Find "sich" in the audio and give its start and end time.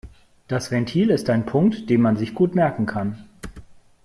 2.17-2.33